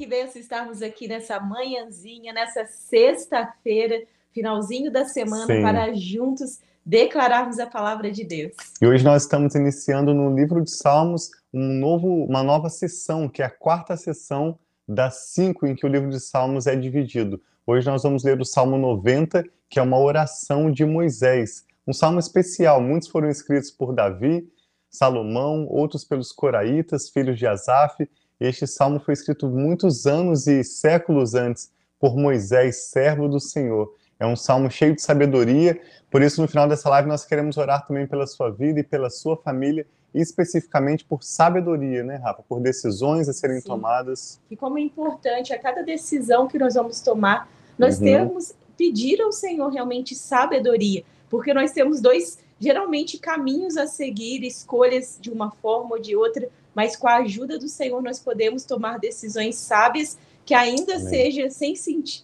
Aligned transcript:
que 0.00 0.06
benção 0.06 0.40
estarmos 0.40 0.80
aqui 0.80 1.06
nessa 1.06 1.38
manhãzinha, 1.38 2.32
nessa 2.32 2.64
sexta-feira, 2.64 4.02
finalzinho 4.32 4.90
da 4.90 5.04
semana, 5.04 5.44
Sim. 5.44 5.60
para 5.60 5.92
juntos 5.92 6.58
declararmos 6.82 7.58
a 7.58 7.66
palavra 7.66 8.10
de 8.10 8.24
Deus. 8.24 8.54
E 8.80 8.86
hoje 8.86 9.04
nós 9.04 9.24
estamos 9.24 9.54
iniciando 9.54 10.14
no 10.14 10.34
livro 10.34 10.62
de 10.62 10.70
Salmos 10.70 11.30
um 11.52 11.74
novo, 11.78 12.24
uma 12.24 12.42
nova 12.42 12.70
sessão, 12.70 13.28
que 13.28 13.42
é 13.42 13.44
a 13.44 13.50
quarta 13.50 13.94
sessão 13.94 14.58
das 14.88 15.32
cinco 15.34 15.66
em 15.66 15.74
que 15.74 15.84
o 15.84 15.88
livro 15.90 16.08
de 16.08 16.18
Salmos 16.18 16.66
é 16.66 16.74
dividido. 16.74 17.38
Hoje 17.66 17.86
nós 17.86 18.02
vamos 18.02 18.24
ler 18.24 18.40
o 18.40 18.44
Salmo 18.44 18.78
90, 18.78 19.44
que 19.68 19.78
é 19.78 19.82
uma 19.82 19.98
oração 19.98 20.72
de 20.72 20.82
Moisés. 20.86 21.66
Um 21.86 21.92
salmo 21.92 22.18
especial, 22.18 22.80
muitos 22.80 23.10
foram 23.10 23.28
escritos 23.28 23.70
por 23.70 23.92
Davi, 23.94 24.48
Salomão, 24.88 25.66
outros 25.68 26.04
pelos 26.04 26.32
coraitas, 26.32 27.10
filhos 27.10 27.38
de 27.38 27.46
Asaf. 27.46 28.08
Este 28.40 28.66
salmo 28.66 28.98
foi 28.98 29.12
escrito 29.12 29.46
muitos 29.48 30.06
anos 30.06 30.46
e 30.46 30.64
séculos 30.64 31.34
antes 31.34 31.70
por 31.98 32.16
Moisés, 32.16 32.88
servo 32.88 33.28
do 33.28 33.38
Senhor. 33.38 33.94
É 34.18 34.26
um 34.26 34.34
salmo 34.34 34.70
cheio 34.70 34.94
de 34.94 35.02
sabedoria, 35.02 35.78
por 36.10 36.22
isso 36.22 36.40
no 36.40 36.48
final 36.48 36.66
dessa 36.66 36.88
live 36.88 37.06
nós 37.06 37.26
queremos 37.26 37.58
orar 37.58 37.86
também 37.86 38.06
pela 38.06 38.26
sua 38.26 38.50
vida 38.50 38.80
e 38.80 38.82
pela 38.82 39.10
sua 39.10 39.36
família, 39.36 39.86
e 40.14 40.20
especificamente 40.20 41.04
por 41.04 41.22
sabedoria, 41.22 42.02
né, 42.02 42.16
Rafa? 42.16 42.42
Por 42.48 42.60
decisões 42.60 43.28
a 43.28 43.32
serem 43.34 43.60
Sim. 43.60 43.68
tomadas. 43.68 44.40
E 44.50 44.56
como 44.56 44.78
é 44.78 44.80
importante 44.80 45.52
a 45.52 45.58
cada 45.58 45.82
decisão 45.82 46.48
que 46.48 46.58
nós 46.58 46.74
vamos 46.74 47.02
tomar, 47.02 47.46
nós 47.78 47.98
uhum. 47.98 48.04
temos 48.04 48.54
pedir 48.76 49.20
ao 49.20 49.32
Senhor 49.32 49.68
realmente 49.68 50.14
sabedoria, 50.14 51.04
porque 51.28 51.52
nós 51.52 51.72
temos 51.72 52.00
dois 52.00 52.38
geralmente 52.58 53.18
caminhos 53.18 53.76
a 53.76 53.86
seguir, 53.86 54.42
escolhas 54.44 55.18
de 55.20 55.30
uma 55.30 55.50
forma 55.50 55.96
ou 55.96 56.00
de 56.00 56.14
outra, 56.16 56.48
mas 56.74 56.96
com 56.96 57.08
a 57.08 57.16
ajuda 57.16 57.58
do 57.58 57.68
Senhor 57.68 58.02
nós 58.02 58.18
podemos 58.18 58.64
tomar 58.64 58.98
decisões 58.98 59.56
sábias 59.56 60.18
que 60.44 60.54
ainda 60.54 60.98
seja 60.98 61.50
sem 61.50 61.74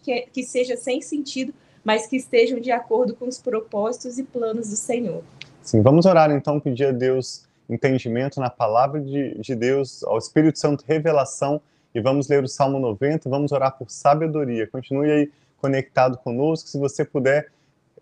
que, 0.03 0.29
que 0.33 0.43
seja 0.43 0.77
sem 0.77 1.01
sentido, 1.01 1.55
mas 1.85 2.07
que 2.07 2.17
estejam 2.17 2.59
de 2.59 2.73
acordo 2.73 3.15
com 3.15 3.27
os 3.29 3.39
propósitos 3.39 4.19
e 4.19 4.25
planos 4.25 4.71
do 4.71 4.77
Senhor. 4.77 5.23
Sim, 5.63 5.83
vamos 5.83 6.07
orar 6.07 6.31
então, 6.31 6.59
pedir 6.59 6.87
a 6.87 6.93
Deus 6.93 7.47
entendimento 7.69 8.41
na 8.41 8.51
palavra 8.51 9.01
de, 9.01 9.39
de 9.39 9.55
Deus, 9.55 10.03
ao 10.05 10.19
Espírito 10.19 10.59
Santo 10.59 10.85
revelação, 10.87 11.61
e 11.95 12.01
vamos 12.01 12.29
ler 12.29 12.45
o 12.45 12.49
Salmo 12.49 12.79
90, 12.79 13.29
vamos 13.29 13.53
orar 13.53 13.77
por 13.77 13.91
sabedoria. 13.91 14.67
Continue 14.67 15.11
aí 15.11 15.33
conectado 15.59 16.19
conosco, 16.19 16.69
se 16.69 16.79
você 16.79 17.05
puder 17.05 17.51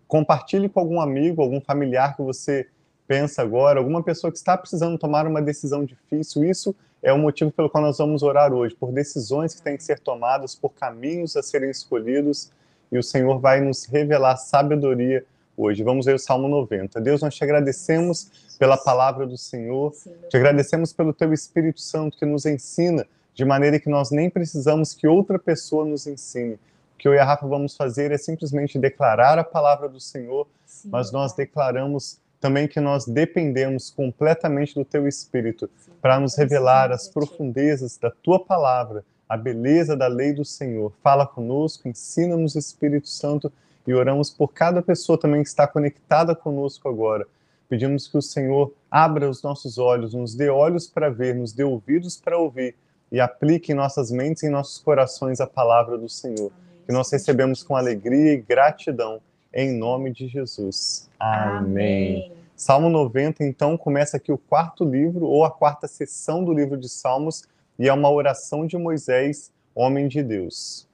compartilhe 0.07 0.69
com 0.69 0.79
algum 0.79 1.01
amigo, 1.01 1.41
algum 1.41 1.59
familiar 1.59 2.15
que 2.15 2.21
você 2.21 2.67
pensa 3.07 3.41
agora, 3.41 3.79
alguma 3.79 4.01
pessoa 4.03 4.31
que 4.31 4.37
está 4.37 4.57
precisando 4.57 4.97
tomar 4.97 5.27
uma 5.27 5.41
decisão 5.41 5.83
difícil. 5.83 6.43
Isso 6.43 6.75
é 7.01 7.13
o 7.13 7.17
motivo 7.17 7.51
pelo 7.51 7.69
qual 7.69 7.83
nós 7.83 7.97
vamos 7.97 8.23
orar 8.23 8.53
hoje, 8.53 8.75
por 8.75 8.91
decisões 8.91 9.53
que 9.53 9.61
têm 9.61 9.77
que 9.77 9.83
ser 9.83 9.99
tomadas, 9.99 10.55
por 10.55 10.69
caminhos 10.69 11.35
a 11.37 11.43
serem 11.43 11.69
escolhidos, 11.69 12.51
e 12.91 12.97
o 12.97 13.03
Senhor 13.03 13.39
vai 13.39 13.61
nos 13.61 13.85
revelar 13.85 14.37
sabedoria 14.37 15.25
hoje. 15.57 15.83
Vamos 15.83 16.05
ver 16.05 16.15
o 16.15 16.19
Salmo 16.19 16.47
90. 16.47 16.99
Deus, 17.01 17.21
nós 17.21 17.35
te 17.35 17.43
agradecemos 17.43 18.55
pela 18.57 18.77
palavra 18.77 19.25
do 19.25 19.37
Senhor, 19.37 19.93
te 20.29 20.37
agradecemos 20.37 20.93
pelo 20.93 21.13
teu 21.13 21.33
Espírito 21.33 21.81
Santo 21.81 22.17
que 22.17 22.25
nos 22.25 22.45
ensina 22.45 23.05
de 23.33 23.43
maneira 23.43 23.79
que 23.79 23.89
nós 23.89 24.11
nem 24.11 24.29
precisamos 24.29 24.93
que 24.93 25.07
outra 25.07 25.37
pessoa 25.37 25.85
nos 25.85 26.07
ensine 26.07 26.57
que 27.05 27.07
eu 27.07 27.13
e 27.13 27.19
a 27.19 27.23
Rafa 27.25 27.47
vamos 27.47 27.75
fazer 27.75 28.11
é 28.11 28.17
simplesmente 28.17 28.79
declarar 28.79 29.37
a 29.37 29.43
palavra 29.43 29.87
do 29.87 29.99
Senhor, 29.99 30.47
Sim. 30.65 30.89
mas 30.91 31.11
nós 31.11 31.33
declaramos 31.33 32.19
também 32.45 32.67
que 32.67 32.79
nós 32.79 33.05
dependemos 33.05 33.89
completamente 33.89 34.75
do 34.75 34.85
Teu 34.85 35.07
Espírito 35.07 35.67
para 35.99 36.19
nos 36.19 36.35
revelar 36.35 36.91
as 36.91 37.07
profundezas 37.07 37.97
da 37.97 38.11
Tua 38.11 38.39
palavra, 38.39 39.03
a 39.27 39.35
beleza 39.35 39.97
da 39.97 40.05
lei 40.05 40.31
do 40.31 40.45
Senhor. 40.45 40.93
Fala 41.01 41.25
conosco, 41.25 41.87
ensina-nos, 41.87 42.55
Espírito 42.55 43.09
Santo, 43.09 43.51
e 43.87 43.95
oramos 43.95 44.29
por 44.29 44.53
cada 44.53 44.79
pessoa 44.79 45.19
também 45.19 45.41
que 45.41 45.49
está 45.49 45.65
conectada 45.65 46.35
conosco 46.35 46.87
agora. 46.87 47.25
Pedimos 47.67 48.07
que 48.07 48.15
o 48.19 48.21
Senhor 48.21 48.71
abra 48.91 49.27
os 49.27 49.41
nossos 49.41 49.79
olhos, 49.79 50.13
nos 50.13 50.35
dê 50.35 50.47
olhos 50.47 50.85
para 50.85 51.09
ver, 51.09 51.33
nos 51.33 51.51
dê 51.51 51.63
ouvidos 51.63 52.15
para 52.15 52.37
ouvir 52.37 52.75
e 53.11 53.19
aplique 53.19 53.71
em 53.71 53.75
nossas 53.75 54.11
mentes 54.11 54.43
e 54.43 54.45
em 54.45 54.51
nossos 54.51 54.77
corações 54.77 55.41
a 55.41 55.47
palavra 55.47 55.97
do 55.97 56.07
Senhor 56.07 56.51
que 56.85 56.91
nós 56.91 57.11
recebemos 57.11 57.63
com 57.63 57.75
alegria 57.75 58.33
e 58.33 58.37
gratidão, 58.37 59.19
em 59.55 59.71
nome 59.71 60.11
de 60.11 60.27
Jesus. 60.27 61.09
Amém. 61.17 62.27
Amém. 62.27 62.31
Salmo 62.57 62.89
90, 62.89 63.43
então, 63.43 63.77
começa 63.77 64.17
aqui 64.17 64.31
o 64.31 64.37
quarto 64.37 64.83
livro, 64.83 65.25
ou 65.25 65.45
a 65.45 65.51
quarta 65.51 65.87
sessão 65.87 66.43
do 66.43 66.53
livro 66.53 66.77
de 66.77 66.89
Salmos, 66.89 67.47
e 67.79 67.87
é 67.87 67.93
uma 67.93 68.09
oração 68.09 68.67
de 68.67 68.77
Moisés, 68.77 69.51
homem 69.73 70.07
de 70.07 70.21
Deus. 70.21 70.87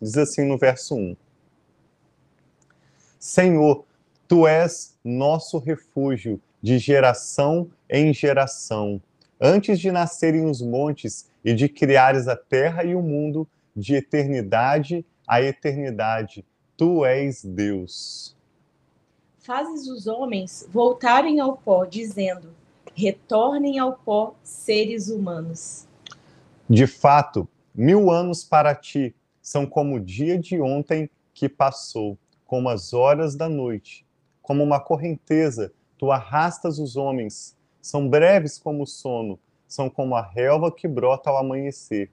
Diz 0.00 0.16
assim 0.16 0.44
no 0.44 0.58
verso 0.58 0.94
1: 0.94 1.16
Senhor, 3.18 3.84
tu 4.26 4.46
és 4.46 4.96
nosso 5.04 5.58
refúgio 5.58 6.40
de 6.62 6.78
geração 6.78 7.70
em 7.88 8.12
geração. 8.12 9.00
Antes 9.40 9.78
de 9.78 9.90
nascerem 9.90 10.46
os 10.46 10.62
montes 10.62 11.30
e 11.44 11.54
de 11.54 11.68
criares 11.68 12.26
a 12.26 12.36
terra 12.36 12.84
e 12.84 12.94
o 12.94 13.02
mundo, 13.02 13.46
de 13.74 13.94
eternidade 13.94 15.04
a 15.26 15.42
eternidade. 15.42 16.44
Tu 16.76 17.06
és 17.06 17.42
Deus. 17.42 18.36
Fazes 19.38 19.86
os 19.88 20.06
homens 20.06 20.68
voltarem 20.70 21.40
ao 21.40 21.56
pó, 21.56 21.86
dizendo: 21.86 22.50
retornem 22.94 23.78
ao 23.78 23.94
pó, 23.94 24.34
seres 24.42 25.08
humanos. 25.08 25.86
De 26.68 26.86
fato, 26.86 27.48
mil 27.74 28.10
anos 28.10 28.44
para 28.44 28.74
ti 28.74 29.14
são 29.40 29.64
como 29.64 29.96
o 29.96 30.00
dia 30.00 30.38
de 30.38 30.60
ontem 30.60 31.08
que 31.32 31.48
passou, 31.48 32.18
como 32.44 32.68
as 32.68 32.92
horas 32.92 33.34
da 33.34 33.48
noite. 33.48 34.04
Como 34.42 34.62
uma 34.62 34.78
correnteza, 34.78 35.72
tu 35.96 36.10
arrastas 36.12 36.78
os 36.78 36.96
homens. 36.96 37.56
São 37.80 38.06
breves 38.06 38.58
como 38.58 38.82
o 38.82 38.86
sono, 38.86 39.38
são 39.66 39.88
como 39.88 40.14
a 40.14 40.22
relva 40.22 40.70
que 40.70 40.86
brota 40.86 41.30
ao 41.30 41.38
amanhecer. 41.38 42.10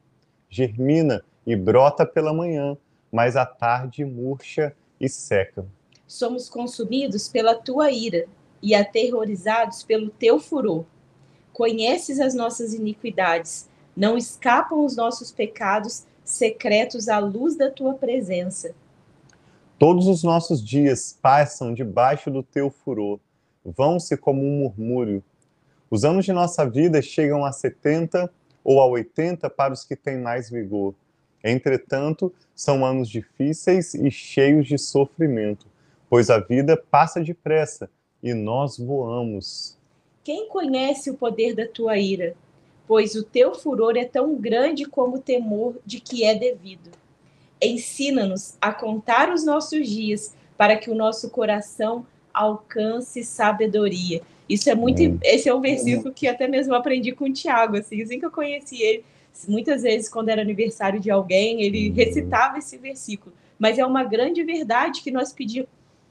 Germina 0.50 1.24
e 1.46 1.56
brota 1.56 2.06
pela 2.06 2.34
manhã, 2.34 2.78
mas 3.14 3.36
à 3.36 3.46
tarde 3.46 4.04
murcha 4.04 4.76
e 5.00 5.08
seca. 5.08 5.64
Somos 6.08 6.50
consumidos 6.50 7.30
pela 7.30 7.54
tua 7.54 7.92
ira 7.92 8.26
e 8.60 8.74
aterrorizados 8.74 9.84
pelo 9.84 10.10
teu 10.10 10.40
furor. 10.40 10.84
Conheces 11.54 12.20
as 12.20 12.34
nossas 12.34 12.74
iniquidades, 12.74 13.70
não 13.96 14.18
escapam 14.18 14.84
os 14.84 14.96
nossos 14.96 15.32
pecados 15.32 16.08
secretos 16.26 17.08
à 17.08 17.20
luz 17.20 17.56
da 17.56 17.70
tua 17.70 17.94
presença. 17.94 18.74
Todos 19.78 20.08
os 20.08 20.24
nossos 20.24 20.66
dias 20.66 21.16
passam 21.22 21.72
debaixo 21.72 22.32
do 22.32 22.42
teu 22.42 22.72
furor, 22.72 23.20
vão-se 23.64 24.18
como 24.18 24.42
um 24.42 24.62
murmúrio. 24.62 25.24
Os 25.88 26.04
anos 26.04 26.26
de 26.26 26.34
nossa 26.34 26.68
vida 26.68 27.00
chegam 27.00 27.46
a 27.46 27.52
70 27.52 28.32
ou 28.64 28.82
a 28.82 28.88
80 28.88 29.48
para 29.52 29.74
os 29.74 29.84
que 29.84 29.96
têm 29.96 30.18
mais 30.18 30.50
vigor 30.50 30.96
Entretanto, 31.44 32.34
são 32.56 32.86
anos 32.86 33.10
difíceis 33.10 33.94
e 33.94 34.10
cheios 34.10 34.68
de 34.68 34.78
sofrimento, 34.78 35.68
pois 36.10 36.30
a 36.30 36.40
vida 36.40 36.78
passa 36.78 37.22
depressa 37.22 37.90
e 38.22 38.34
nós 38.34 38.78
voamos. 38.78 39.78
Quem 40.24 40.48
conhece 40.48 41.10
o 41.10 41.16
poder 41.16 41.54
da 41.54 41.68
tua 41.68 41.98
ira? 41.98 42.36
Pois 42.88 43.16
o 43.16 43.24
teu 43.24 43.54
furor 43.54 43.98
é 43.98 44.06
tão 44.06 44.36
grande 44.36 44.86
como 44.86 45.18
o 45.18 45.22
temor 45.22 45.76
de 45.86 46.00
que 46.00 46.24
é 46.24 46.34
devido. 46.34 46.92
Ensina-nos 47.62 48.56
a 48.62 48.72
contar 48.74 49.34
os 49.34 49.46
nossos 49.46 49.88
dias, 49.90 50.36
para 50.58 50.78
que 50.78 50.90
o 50.90 50.96
nosso 50.96 51.30
coração 51.30 52.06
alcance 52.34 53.24
sabedoria. 53.24 54.22
Isso 54.48 54.70
é 54.70 54.76
muito. 54.76 55.02
Hum. 55.02 55.18
Esse 55.24 55.50
é 55.50 55.54
um 55.54 55.62
versículo 55.62 56.14
que 56.14 56.28
até 56.28 56.48
mesmo 56.48 56.74
aprendi 56.74 57.12
com 57.12 57.26
o 57.26 57.34
Tiago, 57.34 57.78
assim, 57.78 58.02
assim 58.02 58.20
que 58.20 58.26
eu 58.26 58.32
conheci 58.32 58.82
ele 58.82 59.04
Muitas 59.48 59.82
vezes, 59.82 60.10
quando 60.10 60.30
era 60.30 60.42
aniversário 60.42 61.00
de 61.00 61.10
alguém, 61.10 61.62
ele 61.62 61.90
uhum. 61.90 61.96
recitava 61.96 62.60
esse 62.60 62.78
versículo. 62.78 63.36
Mas 63.58 63.78
é 63.78 63.86
uma 63.86 64.04
grande 64.04 64.44
verdade 64.44 65.02
que 65.02 65.12
nós 65.12 65.34
pedimos, 65.34 65.70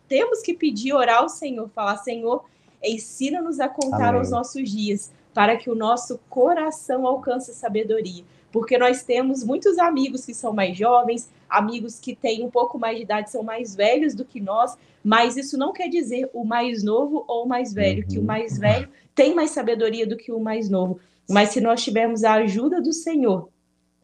temos 0.09 0.41
que 0.41 0.55
pedir, 0.55 0.93
orar 0.93 1.19
ao 1.19 1.29
Senhor, 1.29 1.69
falar: 1.71 1.97
Senhor, 1.99 2.45
ensina-nos 2.83 3.61
a 3.61 3.69
contar 3.69 4.11
Amém. 4.11 4.21
os 4.21 4.31
nossos 4.31 4.71
dias, 4.71 5.11
para 5.33 5.57
que 5.57 5.71
o 5.71 5.75
nosso 5.75 6.19
coração 6.29 7.07
alcance 7.07 7.55
sabedoria. 7.55 8.25
Porque 8.51 8.77
nós 8.77 9.03
temos 9.03 9.43
muitos 9.43 9.79
amigos 9.79 10.27
que 10.27 10.35
são 10.35 10.53
mais 10.53 10.77
jovens, 10.77 11.31
amigos 11.49 11.99
que 11.99 12.15
têm 12.15 12.45
um 12.45 12.51
pouco 12.51 12.79
mais 12.79 12.97
de 12.97 13.05
idade, 13.05 13.31
são 13.31 13.43
mais 13.43 13.75
velhos 13.75 14.15
do 14.15 14.25
que 14.25 14.41
nós, 14.41 14.77
mas 15.03 15.37
isso 15.37 15.57
não 15.57 15.73
quer 15.73 15.89
dizer 15.89 16.29
o 16.35 16.45
mais 16.45 16.83
novo 16.83 17.25
ou 17.27 17.45
o 17.45 17.49
mais 17.49 17.73
velho, 17.73 18.03
uhum. 18.03 18.09
que 18.09 18.19
o 18.19 18.21
uhum. 18.21 18.27
mais 18.27 18.59
velho 18.59 18.89
tem 19.15 19.35
mais 19.35 19.51
sabedoria 19.51 20.07
do 20.07 20.17
que 20.17 20.31
o 20.31 20.39
mais 20.39 20.69
novo. 20.69 21.01
Mas 21.29 21.51
se 21.51 21.61
nós 21.61 21.83
tivermos 21.83 22.25
a 22.25 22.35
ajuda 22.35 22.81
do 22.81 22.93
Senhor, 22.93 23.49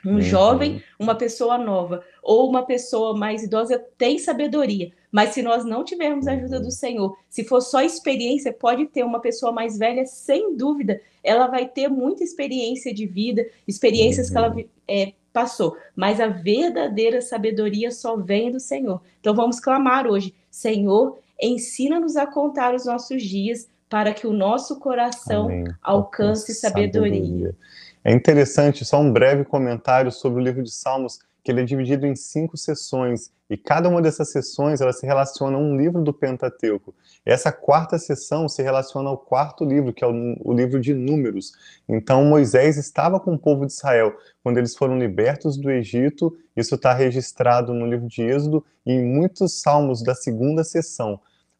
um 0.05 0.15
uhum. 0.15 0.21
jovem, 0.21 0.83
uma 0.99 1.15
pessoa 1.15 1.59
nova 1.59 2.05
ou 2.23 2.49
uma 2.49 2.65
pessoa 2.65 3.17
mais 3.17 3.43
idosa 3.43 3.83
tem 3.97 4.19
sabedoria, 4.19 4.93
mas 5.11 5.31
se 5.31 5.43
nós 5.43 5.65
não 5.65 5.83
tivermos 5.83 6.29
a 6.29 6.33
ajuda 6.33 6.61
do. 6.61 6.71
Senhor, 6.71 7.17
se 7.29 7.43
for 7.43 7.61
só 7.61 7.81
experiência, 7.81 8.53
pode 8.53 8.87
ter 8.87 9.03
uma 9.03 9.21
pessoa 9.21 9.51
mais 9.51 9.79
velha, 9.79 10.07
sem 10.07 10.57
dúvida, 10.57 11.01
ela 11.25 11.47
vai 11.47 11.67
ter 11.67 11.89
muita 11.89 12.23
experiência 12.23 12.95
de 12.95 13.07
vida, 13.07 13.47
experiências 13.67 14.29
uhum. 14.29 14.33
que 14.33 14.39
ela 14.39 14.55
uhum. 14.55 14.65
é, 14.87 15.13
passou, 15.33 15.77
mas 15.97 16.21
a 16.21 16.29
verdadeira 16.29 17.21
sabedoria 17.21 17.91
só 17.91 18.17
vem 18.17 18.51
do 18.51 18.61
Senhor. 18.61 19.01
Então 19.21 19.35
vamos 19.35 19.59
clamar 19.59 20.07
hoje, 20.07 20.35
Senhor, 20.51 21.19
ensina-nos 21.41 22.17
a 22.17 22.27
contar 22.27 22.75
os 22.75 22.85
nossos 22.85 23.23
dias 23.23 23.69
para 23.89 24.13
que 24.13 24.27
o 24.27 24.33
nosso 24.33 24.79
coração 24.79 25.47
Amém. 25.47 25.65
alcance 25.83 26.55
sabedoria. 26.55 27.23
sabedoria. 27.23 27.57
É 28.05 28.13
interessante, 28.13 28.85
só 28.85 29.01
um 29.01 29.13
breve 29.13 29.45
comentário 29.45 30.11
sobre 30.13 30.41
o 30.41 30.45
livro 30.45 30.63
de 30.63 30.71
Salmos, 30.71 31.19
que 31.43 31.51
ele 31.51 31.63
é 31.63 31.65
dividido 31.65 32.07
em 32.07 32.15
cinco 32.15 32.57
sessões, 32.57 33.31
e 33.51 33.57
cada 33.57 33.89
uma 33.89 34.03
dessas 34.03 34.31
sessões 34.31 34.81
ela 34.81 34.93
se 34.93 35.07
relaciona 35.07 35.57
a 35.57 35.61
um 35.61 35.77
livro 35.77 36.03
do 36.03 36.13
Pentateuco. 36.13 36.95
Essa 37.25 37.51
quarta 37.51 37.99
sessão 37.99 38.47
se 38.49 38.63
relaciona 38.63 39.09
ao 39.09 39.17
quarto 39.17 39.65
livro, 39.65 39.93
que 39.93 40.05
é 40.05 40.07
o, 40.07 40.37
o 40.45 40.53
livro 40.53 40.79
de 40.79 40.93
Números. 40.93 41.53
Então 41.89 42.25
Moisés 42.25 42.77
estava 42.77 43.19
com 43.19 43.33
o 43.33 43.39
povo 43.39 43.65
de 43.65 43.73
Israel 43.73 44.15
quando 44.43 44.59
eles 44.59 44.77
foram 44.77 44.99
libertos 44.99 45.57
do 45.57 45.71
Egito. 45.71 46.37
Isso 46.55 46.75
está 46.75 46.93
registrado 46.93 47.73
no 47.73 47.87
livro 47.87 48.07
de 48.07 48.21
Êxodo 48.21 48.63
e 48.85 48.93
em 48.93 49.05
muitos 49.05 49.61
salmos 49.63 50.03
da 50.03 50.15
segunda 50.15 50.63
sessão. 50.63 51.19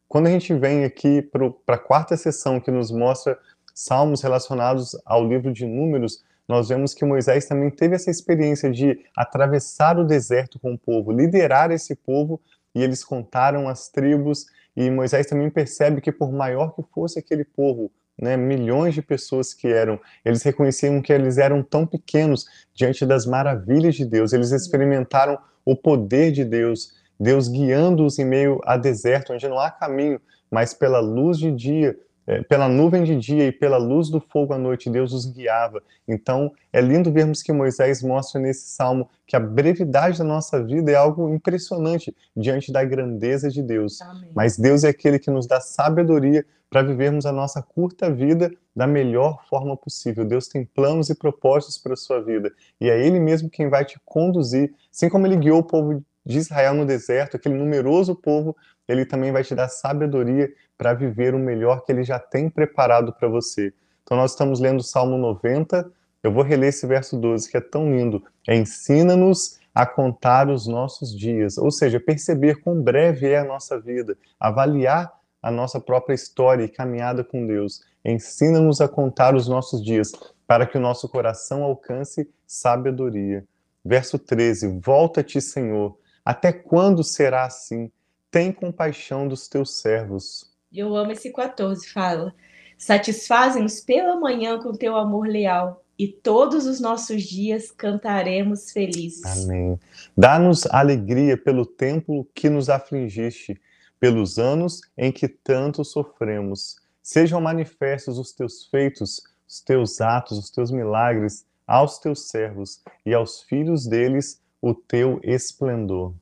Quando 0.09 0.25
a 0.25 0.31
gente 0.31 0.55
vem 0.55 0.83
aqui 0.83 1.21
para 1.21 1.75
a 1.75 1.77
quarta 1.77 2.17
sessão, 2.17 2.59
que 2.59 2.71
nos 2.71 2.89
mostra 2.89 3.37
salmos 3.75 4.23
relacionados 4.23 4.99
ao 5.05 5.23
livro 5.23 5.53
de 5.53 5.67
Números, 5.67 6.23
nós 6.47 6.69
vemos 6.69 6.95
que 6.95 7.05
Moisés 7.05 7.45
também 7.45 7.69
teve 7.69 7.93
essa 7.93 8.09
experiência 8.09 8.71
de 8.71 8.99
atravessar 9.15 9.99
o 9.99 10.03
deserto 10.03 10.59
com 10.59 10.73
o 10.73 10.79
povo, 10.79 11.11
liderar 11.11 11.69
esse 11.69 11.95
povo, 11.95 12.41
e 12.73 12.81
eles 12.81 13.03
contaram 13.03 13.69
as 13.69 13.87
tribos, 13.87 14.47
e 14.75 14.89
Moisés 14.89 15.27
também 15.27 15.47
percebe 15.47 16.01
que 16.01 16.11
por 16.11 16.31
maior 16.31 16.73
que 16.73 16.81
fosse 16.91 17.19
aquele 17.19 17.45
povo, 17.45 17.91
né, 18.19 18.35
milhões 18.35 18.95
de 18.95 19.03
pessoas 19.03 19.53
que 19.53 19.67
eram, 19.67 19.99
eles 20.25 20.41
reconheciam 20.41 21.03
que 21.03 21.13
eles 21.13 21.37
eram 21.37 21.61
tão 21.61 21.85
pequenos 21.85 22.47
diante 22.73 23.05
das 23.05 23.27
maravilhas 23.27 23.93
de 23.93 24.05
Deus, 24.05 24.33
eles 24.33 24.51
experimentaram 24.51 25.37
o 25.63 25.75
poder 25.75 26.31
de 26.31 26.43
Deus, 26.43 26.98
Deus 27.19 27.47
guiando-os 27.47 28.17
em 28.17 28.25
meio 28.25 28.61
a 28.63 28.77
deserto, 28.77 29.33
onde 29.33 29.47
não 29.47 29.59
há 29.59 29.69
caminho, 29.69 30.21
mas 30.49 30.73
pela 30.73 30.99
luz 30.99 31.37
de 31.37 31.51
dia, 31.51 31.97
é, 32.25 32.41
pela 32.43 32.69
nuvem 32.69 33.03
de 33.03 33.15
dia 33.15 33.47
e 33.47 33.51
pela 33.51 33.77
luz 33.77 34.09
do 34.09 34.19
fogo 34.21 34.53
à 34.53 34.57
noite, 34.57 34.89
Deus 34.89 35.11
os 35.13 35.25
guiava. 35.25 35.81
Então, 36.07 36.51
é 36.71 36.79
lindo 36.79 37.11
vermos 37.11 37.41
que 37.41 37.51
Moisés 37.51 38.01
mostra 38.01 38.39
nesse 38.39 38.67
salmo 38.69 39.09
que 39.27 39.35
a 39.35 39.39
brevidade 39.39 40.19
da 40.19 40.23
nossa 40.23 40.63
vida 40.63 40.91
é 40.91 40.95
algo 40.95 41.33
impressionante 41.33 42.15
diante 42.35 42.71
da 42.71 42.83
grandeza 42.83 43.49
de 43.49 43.61
Deus. 43.61 44.01
Amém. 44.01 44.31
Mas 44.33 44.57
Deus 44.57 44.83
é 44.83 44.89
aquele 44.89 45.19
que 45.19 45.31
nos 45.31 45.47
dá 45.47 45.59
sabedoria 45.59 46.45
para 46.69 46.83
vivermos 46.83 47.25
a 47.25 47.31
nossa 47.31 47.61
curta 47.61 48.11
vida 48.11 48.51
da 48.75 48.85
melhor 48.85 49.43
forma 49.49 49.75
possível. 49.75 50.23
Deus 50.23 50.47
tem 50.47 50.63
planos 50.63 51.09
e 51.09 51.15
propósitos 51.15 51.77
para 51.77 51.93
a 51.93 51.97
sua 51.97 52.21
vida, 52.21 52.51
e 52.79 52.89
é 52.89 53.05
Ele 53.05 53.19
mesmo 53.19 53.49
quem 53.49 53.69
vai 53.69 53.83
te 53.83 53.99
conduzir, 54.05 54.73
assim 54.93 55.09
como 55.09 55.25
Ele 55.25 55.35
guiou 55.35 55.59
o 55.59 55.63
povo 55.63 56.03
de 56.29 56.37
Israel 56.37 56.75
no 56.75 56.85
deserto, 56.85 57.35
aquele 57.35 57.55
numeroso 57.55 58.15
povo, 58.15 58.55
Ele 58.87 59.03
também 59.03 59.31
vai 59.31 59.43
te 59.43 59.55
dar 59.55 59.67
sabedoria 59.67 60.49
para 60.77 60.93
viver 60.93 61.35
o 61.35 61.39
melhor 61.39 61.83
que 61.83 61.91
ele 61.91 62.03
já 62.03 62.17
tem 62.17 62.49
preparado 62.49 63.11
para 63.11 63.27
você. 63.27 63.73
Então 64.03 64.15
nós 64.15 64.31
estamos 64.31 64.61
lendo 64.61 64.79
o 64.79 64.83
Salmo 64.83 65.17
90, 65.17 65.91
eu 66.23 66.31
vou 66.31 66.41
reler 66.41 66.69
esse 66.69 66.87
verso 66.87 67.17
12 67.17 67.51
que 67.51 67.57
é 67.57 67.61
tão 67.61 67.91
lindo. 67.91 68.23
É, 68.47 68.55
Ensina-nos 68.55 69.59
a 69.75 69.85
contar 69.85 70.49
os 70.49 70.67
nossos 70.67 71.17
dias, 71.17 71.57
ou 71.57 71.69
seja, 71.69 71.99
perceber 71.99 72.61
quão 72.61 72.81
breve 72.81 73.27
é 73.27 73.39
a 73.39 73.43
nossa 73.43 73.79
vida, 73.79 74.17
avaliar 74.39 75.11
a 75.41 75.51
nossa 75.51 75.79
própria 75.79 76.13
história 76.13 76.63
e 76.63 76.69
caminhada 76.69 77.23
com 77.23 77.45
Deus. 77.45 77.81
Ensina-nos 78.05 78.79
a 78.81 78.87
contar 78.87 79.35
os 79.35 79.47
nossos 79.47 79.83
dias, 79.83 80.11
para 80.47 80.65
que 80.65 80.77
o 80.77 80.81
nosso 80.81 81.09
coração 81.09 81.63
alcance 81.63 82.29
sabedoria. 82.47 83.45
Verso 83.83 84.17
13: 84.17 84.79
Volta-te, 84.79 85.41
Senhor. 85.41 85.97
Até 86.29 86.53
quando 86.53 87.03
será 87.03 87.45
assim? 87.45 87.91
Tem 88.29 88.51
compaixão 88.51 89.27
dos 89.27 89.47
teus 89.47 89.79
servos. 89.79 90.53
Eu 90.71 90.95
amo 90.95 91.11
esse 91.11 91.33
14, 91.33 91.89
fala. 91.89 92.35
Satisfazem-nos 92.77 93.81
pela 93.81 94.15
manhã 94.15 94.59
com 94.59 94.71
teu 94.73 94.95
amor 94.95 95.27
leal, 95.27 95.83
e 95.97 96.07
todos 96.07 96.67
os 96.67 96.79
nossos 96.79 97.23
dias 97.23 97.71
cantaremos 97.71 98.71
felizes. 98.71 99.25
Amém. 99.43 99.79
Dá-nos 100.15 100.67
alegria 100.67 101.35
pelo 101.35 101.65
tempo 101.65 102.27
que 102.35 102.47
nos 102.47 102.69
afligiste, 102.69 103.59
pelos 103.99 104.37
anos 104.37 104.81
em 104.95 105.11
que 105.11 105.27
tanto 105.27 105.83
sofremos. 105.83 106.75
Sejam 107.01 107.41
manifestos 107.41 108.19
os 108.19 108.31
teus 108.33 108.67
feitos, 108.67 109.19
os 109.47 109.61
teus 109.61 109.99
atos, 109.99 110.37
os 110.37 110.51
teus 110.51 110.69
milagres 110.69 111.43
aos 111.65 111.97
teus 111.97 112.29
servos 112.29 112.83
e 113.03 113.15
aos 113.15 113.41
filhos 113.41 113.87
deles 113.87 114.39
o 114.61 114.73
teu 114.73 115.19
esplendor. 115.23 116.13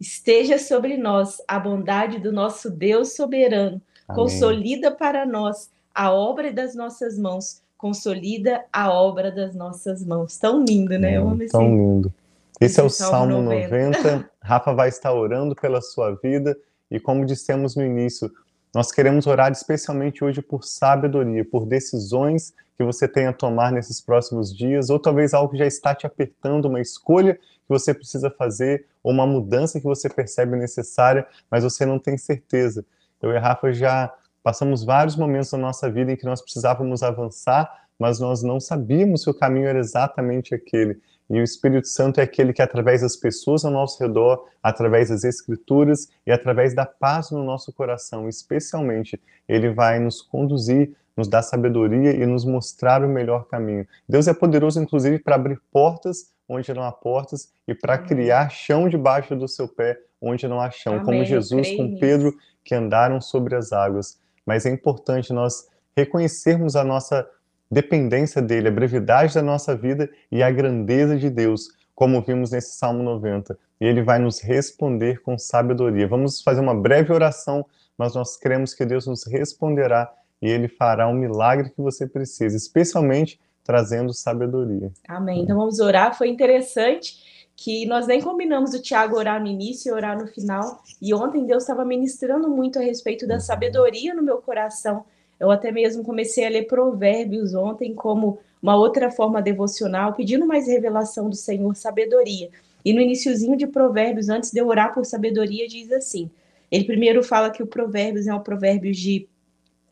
Esteja 0.00 0.58
sobre 0.58 0.96
nós 0.96 1.42
a 1.46 1.58
bondade 1.58 2.18
do 2.18 2.32
nosso 2.32 2.70
Deus 2.70 3.14
soberano. 3.14 3.80
Amém. 4.06 4.22
Consolida 4.22 4.90
para 4.90 5.24
nós 5.24 5.70
a 5.94 6.12
obra 6.12 6.52
das 6.52 6.74
nossas 6.74 7.18
mãos. 7.18 7.62
Consolida 7.76 8.64
a 8.72 8.92
obra 8.92 9.30
das 9.30 9.54
nossas 9.54 10.04
mãos. 10.04 10.36
Tão 10.38 10.64
lindo, 10.64 10.98
né? 10.98 11.16
Eu 11.16 11.28
amo 11.28 11.42
esse, 11.42 11.52
tão 11.52 11.68
lindo. 11.68 12.12
Esse, 12.60 12.64
esse 12.64 12.80
é 12.80 12.82
o 12.82 12.90
Salmo 12.90 13.42
90. 13.42 13.68
90. 13.68 14.30
Rafa 14.40 14.74
vai 14.74 14.88
estar 14.88 15.12
orando 15.12 15.54
pela 15.54 15.80
sua 15.80 16.14
vida. 16.16 16.56
E 16.90 16.98
como 17.00 17.24
dissemos 17.24 17.76
no 17.76 17.84
início, 17.84 18.30
nós 18.74 18.90
queremos 18.90 19.26
orar 19.26 19.52
especialmente 19.52 20.24
hoje 20.24 20.42
por 20.42 20.64
sabedoria, 20.64 21.44
por 21.44 21.64
decisões 21.64 22.52
que 22.76 22.84
você 22.84 23.06
tenha 23.06 23.30
a 23.30 23.32
tomar 23.32 23.70
nesses 23.70 24.00
próximos 24.00 24.54
dias, 24.56 24.90
ou 24.90 24.98
talvez 24.98 25.32
algo 25.32 25.52
que 25.52 25.58
já 25.58 25.66
está 25.66 25.94
te 25.94 26.06
apertando, 26.06 26.66
uma 26.66 26.80
escolha 26.80 27.34
que 27.34 27.68
você 27.68 27.94
precisa 27.94 28.30
fazer, 28.30 28.86
ou 29.02 29.12
uma 29.12 29.26
mudança 29.26 29.80
que 29.80 29.86
você 29.86 30.08
percebe 30.08 30.56
necessária, 30.56 31.26
mas 31.50 31.64
você 31.64 31.86
não 31.86 31.98
tem 31.98 32.18
certeza. 32.18 32.84
Eu 33.22 33.32
e 33.32 33.36
a 33.36 33.40
Rafa 33.40 33.72
já 33.72 34.12
passamos 34.42 34.84
vários 34.84 35.16
momentos 35.16 35.50
na 35.52 35.58
nossa 35.58 35.90
vida 35.90 36.12
em 36.12 36.16
que 36.16 36.26
nós 36.26 36.42
precisávamos 36.42 37.02
avançar, 37.02 37.86
mas 37.98 38.20
nós 38.20 38.42
não 38.42 38.60
sabíamos 38.60 39.22
se 39.22 39.30
o 39.30 39.34
caminho 39.34 39.68
era 39.68 39.78
exatamente 39.78 40.54
aquele. 40.54 41.00
E 41.30 41.40
o 41.40 41.42
Espírito 41.42 41.88
Santo 41.88 42.20
é 42.20 42.22
aquele 42.22 42.52
que, 42.52 42.60
através 42.60 43.00
das 43.00 43.16
pessoas 43.16 43.64
ao 43.64 43.70
nosso 43.70 44.02
redor, 44.02 44.46
através 44.62 45.08
das 45.08 45.24
Escrituras 45.24 46.08
e 46.26 46.30
através 46.30 46.74
da 46.74 46.84
paz 46.84 47.30
no 47.30 47.42
nosso 47.42 47.72
coração, 47.72 48.28
especialmente, 48.28 49.18
ele 49.48 49.70
vai 49.70 49.98
nos 49.98 50.20
conduzir, 50.20 50.94
nos 51.16 51.28
dar 51.28 51.42
sabedoria 51.42 52.12
e 52.12 52.26
nos 52.26 52.44
mostrar 52.44 53.04
o 53.04 53.08
melhor 53.08 53.46
caminho. 53.46 53.86
Deus 54.08 54.26
é 54.26 54.34
poderoso, 54.34 54.80
inclusive, 54.80 55.18
para 55.18 55.36
abrir 55.36 55.60
portas 55.70 56.32
onde 56.48 56.72
não 56.74 56.82
há 56.82 56.92
portas 56.92 57.52
e 57.66 57.74
para 57.74 57.96
criar 57.98 58.50
chão 58.50 58.88
debaixo 58.88 59.34
do 59.34 59.48
seu 59.48 59.66
pé 59.66 59.98
onde 60.20 60.46
não 60.48 60.60
há 60.60 60.70
chão, 60.70 60.94
Amém, 60.94 61.04
como 61.04 61.24
Jesus 61.24 61.70
com 61.76 61.98
Pedro 61.98 62.34
que 62.64 62.74
andaram 62.74 63.20
sobre 63.20 63.54
as 63.54 63.72
águas. 63.72 64.18
Mas 64.44 64.66
é 64.66 64.70
importante 64.70 65.32
nós 65.32 65.68
reconhecermos 65.96 66.76
a 66.76 66.84
nossa 66.84 67.28
dependência 67.70 68.40
dele, 68.40 68.68
a 68.68 68.72
brevidade 68.72 69.34
da 69.34 69.42
nossa 69.42 69.76
vida 69.76 70.08
e 70.30 70.42
a 70.42 70.50
grandeza 70.50 71.16
de 71.16 71.30
Deus, 71.30 71.68
como 71.94 72.22
vimos 72.22 72.50
nesse 72.50 72.76
Salmo 72.76 73.02
90. 73.02 73.58
E 73.80 73.84
ele 73.84 74.02
vai 74.02 74.18
nos 74.18 74.40
responder 74.40 75.20
com 75.20 75.38
sabedoria. 75.38 76.08
Vamos 76.08 76.42
fazer 76.42 76.60
uma 76.60 76.74
breve 76.74 77.12
oração, 77.12 77.64
mas 77.96 78.14
nós 78.14 78.36
cremos 78.36 78.74
que 78.74 78.84
Deus 78.84 79.06
nos 79.06 79.26
responderá 79.26 80.10
e 80.40 80.48
ele 80.48 80.68
fará 80.68 81.08
um 81.08 81.14
milagre 81.14 81.70
que 81.70 81.80
você 81.80 82.06
precisa, 82.06 82.56
especialmente 82.56 83.40
trazendo 83.64 84.12
sabedoria. 84.12 84.92
Amém. 85.08 85.42
Então 85.42 85.56
vamos 85.56 85.80
orar. 85.80 86.16
Foi 86.16 86.28
interessante 86.28 87.50
que 87.56 87.86
nós 87.86 88.06
nem 88.06 88.20
combinamos 88.20 88.74
o 88.74 88.82
Tiago 88.82 89.16
orar 89.16 89.40
no 89.40 89.46
início 89.46 89.90
e 89.90 89.92
orar 89.92 90.18
no 90.18 90.26
final. 90.26 90.82
E 91.00 91.14
ontem 91.14 91.46
Deus 91.46 91.62
estava 91.62 91.84
ministrando 91.84 92.48
muito 92.48 92.78
a 92.78 92.82
respeito 92.82 93.26
da 93.26 93.40
sabedoria 93.40 94.14
no 94.14 94.22
meu 94.22 94.38
coração. 94.38 95.04
Eu 95.38 95.50
até 95.50 95.72
mesmo 95.72 96.04
comecei 96.04 96.46
a 96.46 96.50
ler 96.50 96.66
Provérbios 96.66 97.54
ontem 97.54 97.94
como 97.94 98.38
uma 98.62 98.76
outra 98.76 99.10
forma 99.10 99.42
devocional, 99.42 100.14
pedindo 100.14 100.46
mais 100.46 100.66
revelação 100.66 101.28
do 101.28 101.36
Senhor, 101.36 101.74
sabedoria. 101.76 102.50
E 102.84 102.92
no 102.92 103.00
iníciozinho 103.00 103.56
de 103.56 103.66
Provérbios, 103.66 104.28
antes 104.28 104.50
de 104.50 104.60
eu 104.60 104.68
orar 104.68 104.92
por 104.92 105.04
sabedoria, 105.04 105.66
diz 105.66 105.90
assim: 105.92 106.30
ele 106.70 106.84
primeiro 106.84 107.22
fala 107.22 107.50
que 107.50 107.62
o 107.62 107.66
Provérbios 107.66 108.26
é 108.26 108.34
um 108.34 108.40
provérbio 108.40 108.92
de 108.92 109.28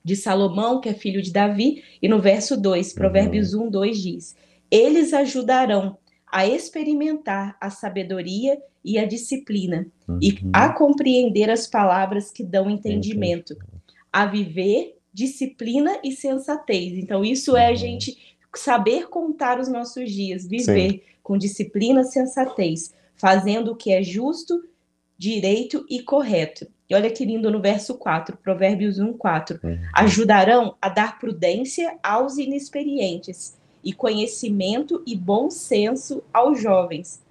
de 0.04 0.16
Salomão, 0.16 0.80
que 0.80 0.88
é 0.88 0.94
filho 0.94 1.22
de 1.22 1.32
Davi, 1.32 1.82
e 2.00 2.08
no 2.08 2.20
verso 2.20 2.60
2, 2.60 2.92
Provérbios 2.92 3.54
uhum. 3.54 3.66
1, 3.66 3.70
2 3.70 4.02
diz: 4.02 4.36
Eles 4.70 5.12
ajudarão 5.12 5.96
a 6.26 6.46
experimentar 6.46 7.56
a 7.60 7.70
sabedoria 7.70 8.58
e 8.84 8.98
a 8.98 9.04
disciplina, 9.04 9.86
uhum. 10.08 10.18
e 10.20 10.38
a 10.52 10.70
compreender 10.70 11.50
as 11.50 11.66
palavras 11.66 12.30
que 12.30 12.42
dão 12.42 12.68
entendimento, 12.68 13.56
a 14.12 14.26
viver 14.26 14.96
disciplina 15.12 15.98
e 16.02 16.12
sensatez. 16.12 16.98
Então, 16.98 17.24
isso 17.24 17.52
uhum. 17.52 17.58
é 17.58 17.66
a 17.66 17.70
uhum. 17.70 17.76
gente 17.76 18.36
saber 18.54 19.08
contar 19.08 19.60
os 19.60 19.68
nossos 19.68 20.10
dias, 20.10 20.46
viver 20.46 20.90
Sim. 20.90 21.00
com 21.22 21.38
disciplina, 21.38 22.02
sensatez, 22.04 22.92
fazendo 23.14 23.72
o 23.72 23.76
que 23.76 23.92
é 23.92 24.02
justo, 24.02 24.62
direito 25.16 25.86
e 25.88 26.02
correto. 26.02 26.66
E 26.92 26.94
olha 26.94 27.10
que 27.10 27.24
lindo 27.24 27.50
no 27.50 27.58
verso 27.58 27.94
4, 27.94 28.36
Provérbios 28.36 28.98
1, 28.98 29.14
4. 29.14 29.60
Uhum. 29.64 29.78
Ajudarão 29.94 30.76
a 30.78 30.90
dar 30.90 31.18
prudência 31.18 31.98
aos 32.02 32.36
inexperientes 32.36 33.56
e 33.82 33.94
conhecimento 33.94 35.02
e 35.06 35.16
bom 35.16 35.48
senso 35.48 36.22
aos 36.30 36.60
jovens. 36.60 37.22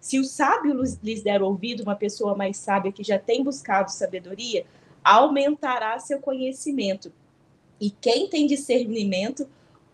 Se 0.00 0.18
o 0.18 0.24
sábio 0.24 0.74
lhes 1.02 1.22
der 1.22 1.42
ouvido, 1.42 1.82
uma 1.82 1.94
pessoa 1.94 2.34
mais 2.34 2.56
sábia 2.56 2.90
que 2.90 3.04
já 3.04 3.18
tem 3.18 3.44
buscado 3.44 3.92
sabedoria, 3.92 4.64
aumentará 5.04 5.98
seu 5.98 6.18
conhecimento. 6.18 7.12
E 7.78 7.90
quem 7.90 8.26
tem 8.26 8.46
discernimento 8.46 9.46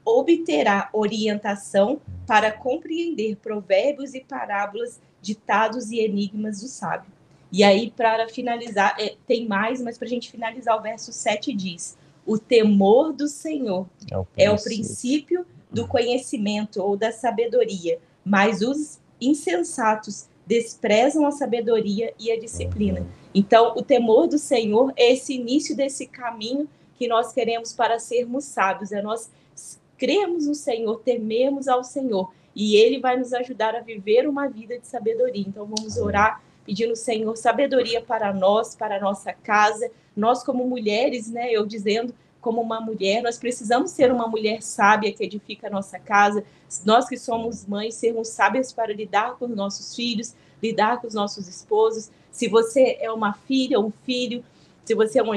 obterá 0.05 0.89
orientação 0.93 2.01
para 2.29 2.53
compreender 2.53 3.35
provérbios 3.39 4.15
e 4.15 4.21
parábolas, 4.21 5.01
ditados 5.21 5.91
e 5.91 5.99
enigmas 5.99 6.61
do 6.61 6.69
sábio. 6.69 7.16
E 7.57 7.65
aí, 7.65 7.91
para 7.91 8.29
finalizar, 8.29 8.95
é, 8.99 9.15
tem 9.27 9.49
mais, 9.49 9.81
mas 9.81 9.97
para 9.97 10.07
a 10.07 10.11
gente 10.11 10.31
finalizar, 10.31 10.79
o 10.79 10.83
verso 10.83 11.11
7 11.11 11.55
diz: 11.55 11.97
O 12.27 12.39
temor 12.39 13.15
do 13.15 13.27
Senhor 13.27 13.87
é 14.11 14.19
o, 14.19 14.27
é 14.37 14.51
o 14.51 14.63
princípio 14.63 15.47
do 15.71 15.89
conhecimento 15.89 16.83
ou 16.83 16.99
da 16.99 17.11
sabedoria, 17.11 17.99
mas 18.23 18.61
os 18.61 19.01
insensatos 19.19 20.29
desprezam 20.47 21.25
a 21.25 21.31
sabedoria 21.31 22.13
e 22.21 22.31
a 22.31 22.39
disciplina. 22.39 23.01
Uhum. 23.01 23.07
Então, 23.35 23.73
o 23.75 23.81
temor 23.81 24.27
do 24.29 24.37
Senhor 24.37 24.93
é 24.95 25.15
esse 25.15 25.33
início 25.33 25.75
desse 25.75 26.07
caminho 26.07 26.69
que 26.99 27.09
nós 27.09 27.33
queremos 27.33 27.73
para 27.73 27.99
sermos 27.99 28.45
sábios, 28.45 28.93
é 28.93 29.01
nós 29.01 29.31
cremos 29.97 30.47
no 30.47 30.55
Senhor, 30.55 31.01
tememos 31.01 31.69
ao 31.69 31.83
Senhor, 31.83 32.31
e 32.55 32.77
Ele 32.77 33.01
vai 33.01 33.17
nos 33.17 33.33
ajudar 33.33 33.75
a 33.75 33.81
viver 33.81 34.29
uma 34.29 34.47
vida 34.47 34.79
de 34.79 34.87
sabedoria. 34.87 35.45
Então, 35.49 35.65
vamos 35.65 35.97
orar 35.97 36.45
pedindo, 36.67 36.97
Senhor, 36.97 37.37
sabedoria 37.37 38.03
para 38.03 38.35
nós, 38.35 38.75
para 38.75 38.97
a 38.97 39.01
nossa 39.01 39.33
casa, 39.33 39.89
nós 40.17 40.43
como 40.43 40.67
mulheres, 40.67 41.31
né, 41.31 41.51
eu 41.53 41.65
dizendo, 41.65 42.13
como 42.41 42.61
uma 42.61 42.81
mulher, 42.81 43.23
nós 43.23 43.39
precisamos 43.39 43.91
ser 43.93 44.13
uma 44.13 44.27
mulher 44.27 44.63
sábia 44.63 45.13
que 45.13 45.25
edifica 45.25 45.69
a 45.69 45.71
nossa 45.71 45.99
casa, 45.99 46.45
nós 46.85 47.09
que 47.09 47.17
somos 47.17 47.67
mães, 47.67 47.95
sermos 47.95 48.29
sábias 48.29 48.73
para 48.73 48.93
lidar 48.93 49.37
com 49.37 49.47
os 49.47 49.57
nossos 49.57 49.95
filhos, 49.95 50.35
lidar 50.63 51.01
com 51.01 51.07
os 51.07 51.15
nossos 51.15 51.49
esposos. 51.49 52.11
Se 52.31 52.49
você 52.49 52.99
é 53.01 53.11
uma 53.11 53.33
filha, 53.33 53.81
um 53.81 53.93
filho, 54.05 54.45
se 54.85 54.95
você 54.95 55.19
é 55.19 55.23
um 55.23 55.35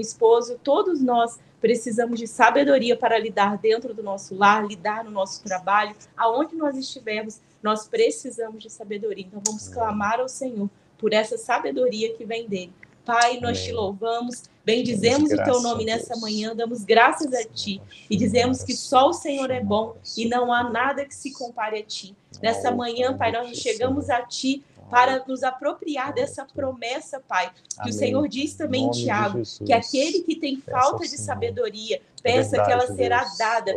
esposo, 0.00 0.58
todos 0.62 1.00
nós 1.00 1.38
precisamos 1.60 2.18
de 2.18 2.26
sabedoria 2.26 2.96
para 2.96 3.18
lidar 3.18 3.58
dentro 3.58 3.92
do 3.92 4.02
nosso 4.02 4.34
lar, 4.34 4.66
lidar 4.66 5.04
no 5.04 5.10
nosso 5.10 5.42
trabalho, 5.42 5.94
aonde 6.16 6.56
nós 6.56 6.76
estivermos, 6.76 7.40
nós 7.62 7.88
precisamos 7.88 8.62
de 8.62 8.70
sabedoria. 8.70 9.24
Então 9.26 9.42
vamos 9.44 9.68
clamar 9.68 10.20
ao 10.20 10.28
Senhor 10.28 10.68
por 10.96 11.12
essa 11.12 11.36
sabedoria 11.36 12.14
que 12.14 12.24
vem 12.24 12.48
dele. 12.48 12.72
Pai, 13.04 13.40
nós 13.40 13.64
te 13.64 13.72
louvamos, 13.72 14.42
bendizemos 14.62 15.32
o 15.32 15.42
teu 15.42 15.62
nome 15.62 15.82
nessa 15.82 16.14
manhã, 16.16 16.54
damos 16.54 16.84
graças 16.84 17.32
a 17.32 17.42
ti 17.42 17.80
e 18.10 18.14
dizemos 18.18 18.62
que 18.62 18.76
só 18.76 19.08
o 19.08 19.14
Senhor 19.14 19.50
é 19.50 19.60
bom 19.60 19.96
e 20.14 20.28
não 20.28 20.52
há 20.52 20.68
nada 20.68 21.06
que 21.06 21.14
se 21.14 21.32
compare 21.32 21.78
a 21.78 21.82
ti. 21.82 22.14
Nessa 22.42 22.70
manhã, 22.70 23.16
Pai, 23.16 23.32
nós 23.32 23.56
chegamos 23.56 24.10
a 24.10 24.20
ti 24.20 24.62
para 24.90 25.24
nos 25.26 25.42
apropriar 25.42 26.12
dessa 26.12 26.44
promessa, 26.44 27.20
Pai. 27.20 27.50
Que 27.50 27.80
Amém. 27.80 27.90
o 27.90 27.92
Senhor 27.94 28.28
diz 28.28 28.54
também 28.54 28.90
Tiago, 28.90 29.42
que 29.64 29.72
aquele 29.72 30.20
que 30.20 30.36
tem 30.36 30.60
falta 30.60 31.04
de 31.04 31.16
sabedoria, 31.18 32.00
peça 32.22 32.50
Verdade, 32.50 32.66
que 32.66 32.72
ela 32.72 32.96
será 32.96 33.24
Deus. 33.24 33.38
dada. 33.38 33.72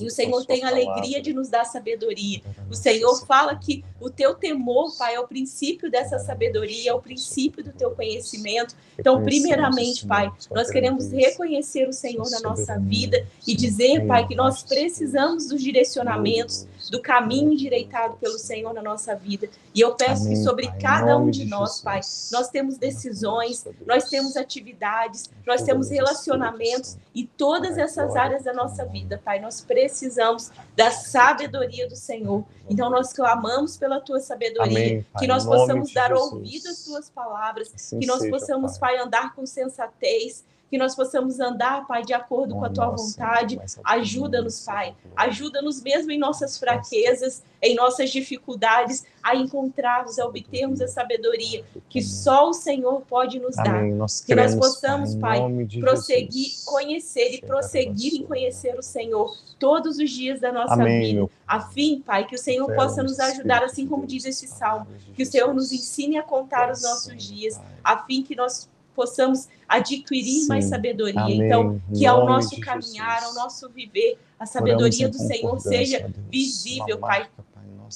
E 0.00 0.06
o 0.06 0.10
Senhor 0.10 0.44
tem 0.44 0.64
alegria 0.64 1.20
de 1.20 1.32
nos 1.32 1.48
dar 1.48 1.64
sabedoria. 1.64 2.40
O 2.70 2.74
Senhor 2.74 3.24
fala 3.26 3.56
que 3.56 3.84
o 4.00 4.10
teu 4.10 4.34
temor, 4.34 4.96
Pai, 4.96 5.14
é 5.14 5.20
o 5.20 5.26
princípio 5.26 5.90
dessa 5.90 6.18
sabedoria, 6.18 6.90
é 6.90 6.94
o 6.94 7.00
princípio 7.00 7.62
do 7.62 7.72
teu 7.72 7.90
conhecimento. 7.90 8.74
Então, 8.98 9.22
primeiramente, 9.22 10.06
Pai, 10.06 10.30
nós 10.50 10.70
queremos 10.70 11.10
reconhecer 11.10 11.88
o 11.88 11.92
Senhor 11.92 12.28
na 12.30 12.40
nossa 12.40 12.78
vida 12.78 13.26
e 13.46 13.54
dizer, 13.54 14.06
Pai, 14.06 14.26
que 14.26 14.34
nós 14.34 14.62
precisamos 14.62 15.46
dos 15.46 15.62
direcionamentos, 15.62 16.66
do 16.90 17.00
caminho 17.02 17.52
endireitado 17.52 18.16
pelo 18.16 18.38
Senhor 18.38 18.72
na 18.72 18.82
nossa 18.82 19.14
vida. 19.14 19.48
E 19.74 19.80
eu 19.80 19.94
peço 19.94 20.28
que 20.28 20.36
sobre 20.36 20.70
cada 20.80 21.16
um 21.18 21.30
de 21.30 21.44
nós, 21.44 21.80
Pai, 21.80 22.00
nós 22.32 22.48
temos 22.48 22.78
decisões, 22.78 23.64
nós 23.86 24.08
temos 24.08 24.36
atividades, 24.36 25.30
nós 25.46 25.62
temos 25.62 25.90
relacionamentos 25.90 26.96
e 27.14 27.24
todas 27.24 27.67
essas 27.76 28.16
áreas 28.16 28.44
da 28.44 28.52
nossa 28.52 28.84
vida, 28.84 29.20
Pai, 29.22 29.40
nós 29.40 29.60
precisamos 29.60 30.50
da 30.76 30.90
sabedoria 30.90 31.88
do 31.88 31.96
Senhor. 31.96 32.44
Então 32.68 32.88
nós 32.88 33.12
clamamos 33.12 33.76
pela 33.76 34.00
tua 34.00 34.20
sabedoria, 34.20 34.78
Amém, 34.78 35.06
que 35.18 35.26
nós 35.26 35.44
possamos 35.44 35.92
dar 35.92 36.12
ouvido 36.12 36.68
às 36.68 36.84
tuas 36.84 37.10
palavras, 37.10 37.72
assim 37.74 37.98
que 37.98 38.06
nós 38.06 38.20
seja, 38.20 38.30
possamos, 38.30 38.78
pai. 38.78 38.96
pai, 38.96 39.04
andar 39.04 39.34
com 39.34 39.44
sensatez, 39.44 40.44
que 40.70 40.76
nós 40.76 40.94
possamos 40.94 41.40
andar, 41.40 41.86
Pai, 41.86 42.04
de 42.04 42.12
acordo 42.12 42.54
com 42.54 42.64
a 42.64 42.70
tua 42.70 42.90
vontade. 42.90 43.58
Ajuda-nos, 43.84 44.64
Pai. 44.64 44.94
Ajuda-nos 45.16 45.82
mesmo 45.82 46.12
em 46.12 46.18
nossas 46.18 46.58
fraquezas, 46.58 47.42
em 47.62 47.74
nossas 47.74 48.10
dificuldades, 48.10 49.04
a 49.22 49.34
encontrarmos, 49.34 50.18
a 50.18 50.26
obtermos 50.26 50.80
a 50.80 50.88
sabedoria 50.88 51.64
que 51.88 52.02
só 52.02 52.50
o 52.50 52.52
Senhor 52.52 53.02
pode 53.02 53.38
nos 53.38 53.56
dar. 53.56 53.82
Nós 53.84 54.20
que 54.20 54.34
nós 54.34 54.54
possamos, 54.54 55.14
Pai, 55.16 55.40
prosseguir, 55.80 56.52
conhecer 56.64 57.34
e 57.34 57.40
prosseguir 57.40 58.14
em 58.14 58.24
conhecer 58.24 58.78
o 58.78 58.82
Senhor 58.82 59.36
todos 59.58 59.98
os 59.98 60.10
dias 60.10 60.40
da 60.40 60.52
nossa 60.52 60.74
Amém, 60.74 61.14
vida, 61.14 61.30
a 61.46 61.60
fim, 61.60 62.00
Pai, 62.00 62.26
que 62.26 62.34
o 62.34 62.38
Senhor 62.38 62.72
possa 62.74 63.02
nos 63.02 63.18
ajudar, 63.18 63.64
assim 63.64 63.86
como 63.86 64.06
diz 64.06 64.24
este 64.24 64.46
salmo, 64.46 64.86
que 65.14 65.22
o 65.22 65.26
Senhor 65.26 65.52
nos 65.52 65.72
ensine 65.72 66.16
a 66.18 66.22
contar 66.22 66.70
os 66.70 66.82
nossos 66.82 67.22
dias, 67.22 67.60
a 67.82 67.98
fim 68.04 68.22
que 68.22 68.36
nós 68.36 68.68
possamos 68.98 69.46
adquirir 69.68 70.40
Sim. 70.40 70.48
mais 70.48 70.64
sabedoria. 70.64 71.20
Amém. 71.20 71.42
Então, 71.42 71.80
que 71.96 72.04
ao 72.04 72.26
nosso 72.26 72.58
caminhar, 72.60 73.22
ao 73.22 73.32
nosso 73.32 73.68
viver, 73.70 74.18
a 74.36 74.44
sabedoria 74.44 75.08
do 75.08 75.16
Senhor 75.16 75.60
seja 75.60 76.10
visível, 76.28 76.98
Pai, 76.98 77.28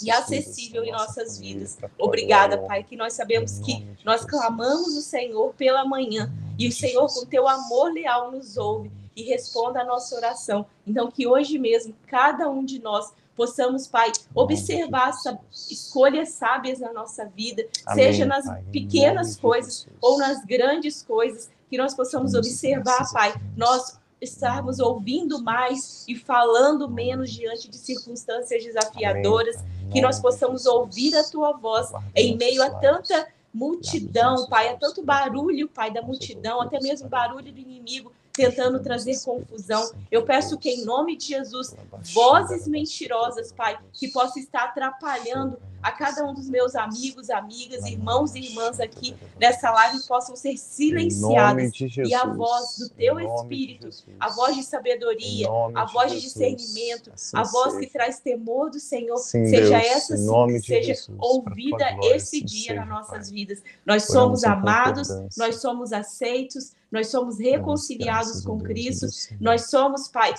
e 0.00 0.12
acessível 0.12 0.84
em 0.84 0.92
nossas 0.92 1.40
vidas. 1.40 1.76
Obrigada, 1.98 2.56
Pai, 2.56 2.84
que 2.84 2.94
nós 2.94 3.14
sabemos 3.14 3.58
que 3.58 3.84
nós 4.04 4.24
clamamos 4.24 4.96
o 4.96 5.02
Senhor 5.02 5.52
pela 5.54 5.84
manhã 5.84 6.32
e 6.56 6.68
o 6.68 6.72
Senhor, 6.72 7.12
com 7.12 7.26
teu 7.26 7.48
amor 7.48 7.92
leal, 7.92 8.30
nos 8.30 8.56
ouve 8.56 8.88
e 9.16 9.24
responda 9.24 9.80
a 9.80 9.84
nossa 9.84 10.14
oração. 10.14 10.64
Então, 10.86 11.10
que 11.10 11.26
hoje 11.26 11.58
mesmo, 11.58 11.96
cada 12.06 12.48
um 12.48 12.64
de 12.64 12.80
nós 12.80 13.12
possamos, 13.36 13.86
Pai, 13.86 14.12
observar 14.34 15.12
escolhas 15.50 16.30
sábias 16.30 16.80
na 16.80 16.92
nossa 16.92 17.24
vida, 17.26 17.66
Amém, 17.86 18.04
seja 18.04 18.24
nas 18.24 18.46
pai, 18.46 18.64
pequenas 18.70 19.36
coisas 19.36 19.86
ou 20.00 20.18
nas 20.18 20.44
grandes 20.44 21.02
coisas, 21.02 21.50
que 21.68 21.78
nós 21.78 21.94
possamos 21.94 22.34
observar, 22.34 23.10
Pai, 23.12 23.34
nós 23.56 23.98
estarmos 24.20 24.78
ouvindo 24.78 25.42
mais 25.42 26.04
e 26.06 26.14
falando 26.14 26.88
menos 26.88 27.30
diante 27.30 27.68
de 27.68 27.76
circunstâncias 27.76 28.62
desafiadoras, 28.62 29.56
que 29.90 30.00
nós 30.00 30.20
possamos 30.20 30.64
ouvir 30.64 31.16
a 31.16 31.24
tua 31.24 31.52
voz 31.52 31.90
em 32.14 32.36
meio 32.36 32.62
a 32.62 32.70
tanta 32.70 33.26
multidão, 33.52 34.46
Pai, 34.48 34.68
a 34.68 34.76
tanto 34.76 35.02
barulho, 35.02 35.68
Pai, 35.68 35.92
da 35.92 36.00
multidão, 36.00 36.60
até 36.60 36.80
mesmo 36.80 37.08
barulho 37.08 37.52
do 37.52 37.58
inimigo 37.58 38.12
tentando 38.32 38.80
trazer 38.80 39.20
confusão. 39.22 39.92
Eu 40.10 40.24
peço 40.24 40.58
que, 40.58 40.70
em 40.70 40.84
nome 40.84 41.16
de 41.16 41.28
Jesus, 41.28 41.74
vozes 42.14 42.66
mentirosas, 42.66 43.52
Pai, 43.52 43.78
que 43.92 44.08
possam 44.08 44.42
estar 44.42 44.64
atrapalhando 44.64 45.58
a 45.82 45.90
cada 45.90 46.24
um 46.24 46.32
dos 46.32 46.48
meus 46.48 46.74
amigos, 46.74 47.28
amigas, 47.28 47.84
irmãos 47.86 48.34
e 48.34 48.40
irmãs 48.40 48.78
aqui 48.78 49.14
nessa 49.38 49.70
live 49.70 50.06
possam 50.06 50.36
ser 50.36 50.56
silenciadas. 50.56 51.72
E 51.80 52.14
a 52.14 52.26
voz 52.26 52.78
do 52.78 52.88
teu 52.90 53.18
Espírito, 53.18 53.88
a 54.20 54.30
voz 54.30 54.56
de 54.56 54.62
sabedoria, 54.62 55.48
a 55.74 55.84
voz 55.86 56.12
de 56.12 56.20
discernimento, 56.20 57.10
assim 57.12 57.36
a 57.36 57.42
voz 57.42 57.76
que 57.76 57.86
traz 57.86 58.20
temor 58.20 58.70
do 58.70 58.78
Senhor, 58.78 59.16
Sim, 59.18 59.46
seja 59.46 59.78
Deus, 59.78 59.86
essa 59.86 60.16
sim, 60.16 60.60
seja 60.60 60.94
Jesus, 60.94 61.18
ouvida 61.18 61.96
esse 62.04 62.36
assim 62.36 62.44
dia 62.44 62.74
nas 62.74 62.88
nossas 62.88 63.28
pai. 63.28 63.36
vidas. 63.36 63.62
Nós 63.84 64.04
somos 64.04 64.44
amados, 64.44 65.08
nós 65.36 65.56
somos 65.56 65.92
aceitos, 65.92 66.72
nós 66.92 67.08
somos 67.08 67.38
reconciliados 67.38 68.44
com 68.44 68.58
Cristo, 68.60 69.06
nós 69.40 69.70
somos, 69.70 70.08
Pai, 70.08 70.34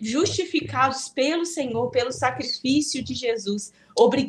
justificados 0.00 1.10
pelo 1.10 1.44
Senhor, 1.44 1.90
pelo 1.90 2.10
sacrifício 2.10 3.04
de 3.04 3.12
Jesus. 3.12 3.70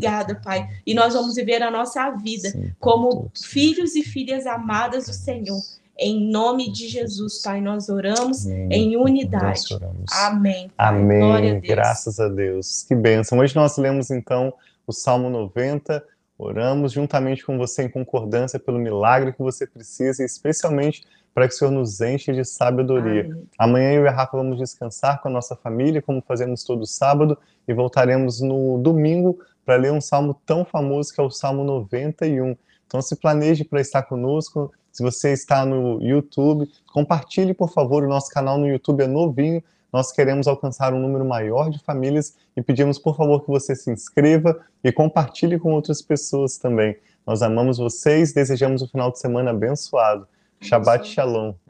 Obrigada, 0.07 0.35
Pai. 0.35 0.69
E 0.85 0.93
nós 0.93 1.13
vamos 1.13 1.35
viver 1.35 1.61
a 1.61 1.71
nossa 1.71 2.11
vida 2.11 2.53
como 2.79 3.31
filhos 3.33 3.95
e 3.95 4.03
filhas 4.03 4.45
amadas 4.45 5.05
do 5.05 5.13
Senhor. 5.13 5.61
Em 5.97 6.31
nome 6.31 6.71
de 6.71 6.87
Jesus, 6.87 7.41
Pai, 7.41 7.61
nós 7.61 7.87
oramos 7.87 8.45
Amém. 8.45 8.67
em 8.71 8.97
unidade. 8.97 9.73
Oramos. 9.73 10.11
Amém. 10.11 10.71
Pai. 10.75 10.87
Amém. 10.87 11.57
A 11.57 11.59
Graças 11.59 12.19
a 12.19 12.27
Deus. 12.27 12.83
Que 12.83 12.95
bênção. 12.95 13.37
Hoje 13.37 13.55
nós 13.55 13.77
lemos 13.77 14.09
então 14.09 14.53
o 14.85 14.91
Salmo 14.91 15.29
90 15.29 16.03
Oramos 16.37 16.91
juntamente 16.91 17.45
com 17.45 17.57
você 17.57 17.83
em 17.83 17.89
concordância 17.89 18.59
pelo 18.59 18.79
milagre 18.79 19.33
que 19.33 19.41
você 19.41 19.67
precisa, 19.67 20.21
e 20.21 20.25
especialmente 20.25 21.03
para 21.33 21.47
que 21.47 21.53
o 21.53 21.57
Senhor 21.57 21.71
nos 21.71 22.01
enche 22.01 22.33
de 22.33 22.43
sabedoria. 22.43 23.25
Amém. 23.25 23.47
Amanhã 23.57 23.93
eu 23.93 24.03
e 24.03 24.07
a 24.07 24.11
Rafa 24.11 24.37
vamos 24.37 24.57
descansar 24.57 25.21
com 25.21 25.29
a 25.29 25.31
nossa 25.31 25.55
família, 25.55 26.01
como 26.01 26.21
fazemos 26.21 26.63
todo 26.63 26.85
sábado, 26.85 27.37
e 27.67 27.73
voltaremos 27.73 28.41
no 28.41 28.77
domingo 28.79 29.39
para 29.65 29.75
ler 29.75 29.91
um 29.91 30.01
salmo 30.01 30.33
tão 30.45 30.65
famoso 30.65 31.13
que 31.13 31.19
é 31.19 31.23
o 31.23 31.29
Salmo 31.29 31.63
91. 31.63 32.55
Então 32.85 33.01
se 33.01 33.15
planeje 33.15 33.63
para 33.63 33.81
estar 33.81 34.03
conosco. 34.03 34.71
Se 34.91 35.01
você 35.01 35.33
está 35.33 35.65
no 35.65 36.01
YouTube, 36.01 36.69
compartilhe, 36.91 37.53
por 37.53 37.71
favor, 37.71 38.03
o 38.03 38.07
nosso 38.09 38.29
canal 38.29 38.57
no 38.57 38.67
YouTube 38.67 39.01
é 39.03 39.07
novinho, 39.07 39.63
nós 39.91 40.11
queremos 40.11 40.47
alcançar 40.47 40.93
um 40.93 40.99
número 40.99 41.25
maior 41.25 41.69
de 41.69 41.79
famílias 41.79 42.35
e 42.57 42.61
pedimos, 42.61 42.97
por 42.97 43.15
favor, 43.15 43.41
que 43.41 43.47
você 43.47 43.75
se 43.75 43.91
inscreva 43.91 44.59
e 44.83 44.91
compartilhe 44.91 45.59
com 45.59 45.71
outras 45.71 46.01
pessoas 46.01 46.57
também. 46.57 46.97
Nós 47.25 47.41
amamos 47.41 47.77
vocês, 47.77 48.33
desejamos 48.33 48.81
um 48.81 48.87
final 48.87 49.11
de 49.11 49.19
semana 49.19 49.51
abençoado. 49.51 50.27
Shabbat 50.59 51.07
Shalom. 51.07 51.62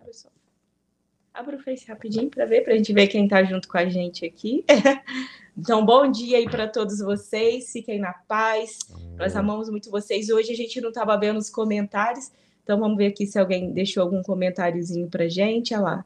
Abra 1.34 1.56
o 1.56 1.60
Face 1.60 1.88
rapidinho 1.88 2.30
para 2.30 2.46
ver, 2.46 2.62
para 2.62 2.74
a 2.74 2.78
gente 2.78 2.94
ver 2.94 3.08
quem 3.08 3.24
está 3.24 3.44
junto 3.44 3.68
com 3.68 3.76
a 3.76 3.90
gente 3.90 4.24
aqui. 4.24 4.64
então, 5.58 5.84
bom 5.84 6.12
dia 6.12 6.38
aí 6.38 6.46
para 6.46 6.68
todos 6.68 7.00
vocês, 7.00 7.72
fiquem 7.72 8.00
na 8.00 8.14
paz. 8.14 8.78
Nós 9.18 9.36
amamos 9.36 9.68
muito 9.68 9.90
vocês. 9.90 10.30
Hoje 10.30 10.52
a 10.52 10.56
gente 10.56 10.80
não 10.80 10.90
estava 10.90 11.18
vendo 11.18 11.38
os 11.38 11.50
comentários, 11.50 12.32
então 12.64 12.80
vamos 12.80 12.98
ver 12.98 13.08
aqui 13.08 13.26
se 13.26 13.40
alguém 13.40 13.72
deixou 13.72 14.04
algum 14.04 14.22
comentáriozinho 14.22 15.10
para 15.10 15.28
gente. 15.28 15.74
Olha 15.74 15.84
lá. 15.84 16.06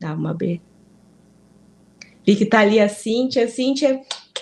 Dá 0.00 0.14
uma 0.14 0.32
B. 0.32 0.62
Vi 2.26 2.34
que 2.34 2.44
está 2.44 2.60
ali 2.60 2.80
a 2.80 2.88
Cíntia. 2.88 3.46
Cíntia, 3.48 4.00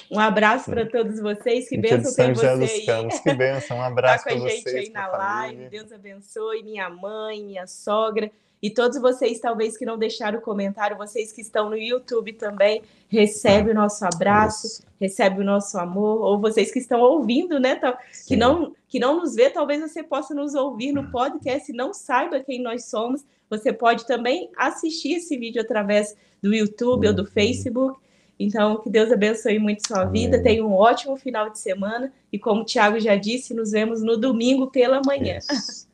um 0.09 0.21
abraço 0.21 0.71
para 0.71 0.87
todos 0.87 1.19
vocês. 1.19 1.69
Que 1.69 1.77
bênção 1.77 2.15
ter 2.15 2.33
você 2.33 2.47
aí. 2.47 2.87
Campos. 2.87 3.19
Que 3.19 3.35
bênção. 3.35 3.79
Um 3.79 3.83
abraço 3.83 4.25
tá 4.25 4.31
com 4.31 4.37
a 4.37 4.49
gente 4.49 4.63
vocês, 4.63 4.87
aí 4.87 4.91
na 4.91 5.09
live. 5.09 5.69
Deus 5.69 5.91
abençoe 5.91 6.63
minha 6.63 6.89
mãe, 6.89 7.43
minha 7.43 7.67
sogra. 7.67 8.31
E 8.63 8.69
todos 8.69 9.01
vocês, 9.01 9.41
talvez, 9.41 9.77
que 9.77 9.87
não 9.87 9.99
deixaram 9.99 10.39
o 10.39 10.43
comentário, 10.43 10.97
vocês 10.97 11.33
que 11.33 11.41
estão 11.41 11.71
no 11.71 11.79
YouTube 11.79 12.35
também, 12.35 12.83
recebe 13.09 13.71
o 13.71 13.75
nosso 13.75 14.05
abraço, 14.05 14.67
Isso. 14.67 14.83
recebe 15.01 15.41
o 15.41 15.45
nosso 15.45 15.79
amor, 15.79 16.23
ou 16.23 16.39
vocês 16.39 16.71
que 16.71 16.79
estão 16.79 17.01
ouvindo, 17.01 17.59
né? 17.59 17.81
Que 18.27 18.37
não, 18.37 18.75
que 18.87 18.99
não 18.99 19.21
nos 19.21 19.35
vê, 19.35 19.49
talvez 19.49 19.81
você 19.81 20.03
possa 20.03 20.35
nos 20.35 20.55
ouvir 20.55 20.93
no 20.93 21.11
podcast 21.11 21.73
e 21.73 21.75
não 21.75 21.95
saiba 21.95 22.41
quem 22.41 22.63
nós 22.63 22.85
somos. 22.85 23.25
Você 23.49 23.73
pode 23.73 24.07
também 24.07 24.51
assistir 24.57 25.15
esse 25.15 25.37
vídeo 25.39 25.63
através 25.63 26.15
do 26.43 26.55
YouTube 26.55 27.09
ou 27.09 27.15
do 27.15 27.23
uhum. 27.23 27.29
Facebook. 27.29 27.99
Então, 28.39 28.79
que 28.79 28.89
Deus 28.89 29.11
abençoe 29.11 29.59
muito 29.59 29.87
sua 29.87 30.03
Amém. 30.03 30.25
vida. 30.25 30.43
Tenha 30.43 30.65
um 30.65 30.73
ótimo 30.73 31.17
final 31.17 31.51
de 31.51 31.59
semana. 31.59 32.13
E 32.33 32.39
como 32.39 32.63
o 32.63 32.65
Thiago 32.65 33.01
já 33.01 33.17
disse, 33.17 33.53
nos 33.53 33.73
vemos 33.73 34.03
no 34.03 34.17
domingo 34.17 34.71
pela 34.71 35.03
manhã. 35.05 35.39
Isso. 35.39 35.90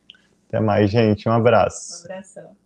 Até 0.49 0.61
mais, 0.61 0.91
gente. 0.91 1.29
Um 1.29 1.33
abraço. 1.33 2.03
Um 2.03 2.05
abração. 2.05 2.57